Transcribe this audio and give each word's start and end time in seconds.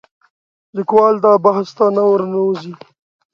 لیکوال 0.75 1.15
دا 1.25 1.33
بحث 1.45 1.67
ته 1.77 1.85
نه 1.95 2.03
ورننوځي 2.09 2.73